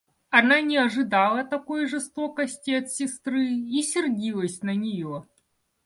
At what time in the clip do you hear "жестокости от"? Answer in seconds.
1.85-2.89